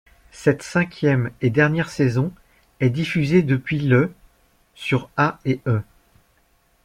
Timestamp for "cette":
0.31-0.63